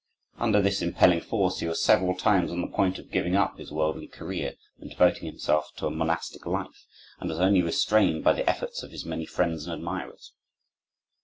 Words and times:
Under 0.39 0.63
this 0.63 0.81
impelling 0.81 1.21
force 1.21 1.59
he 1.59 1.67
was 1.67 1.83
several 1.83 2.15
times 2.15 2.49
on 2.49 2.61
the 2.61 2.67
point 2.67 2.97
of 2.97 3.11
giving 3.11 3.35
up 3.35 3.59
his 3.59 3.71
worldly 3.71 4.07
career 4.07 4.55
and 4.79 4.89
devoting 4.89 5.25
himself 5.27 5.69
to 5.75 5.85
a 5.85 5.91
monastic 5.91 6.47
life, 6.47 6.87
and 7.19 7.29
was 7.29 7.37
only 7.39 7.61
restrained 7.61 8.23
by 8.23 8.33
the 8.33 8.49
efforts 8.49 8.81
of 8.81 8.89
his 8.89 9.05
many 9.05 9.27
friends 9.27 9.65
and 9.67 9.73
admirers. 9.75 10.33